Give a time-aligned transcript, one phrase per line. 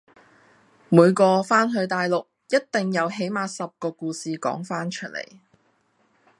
[0.89, 5.23] 每個番去大陸一定有起碼十個故事講番出嚟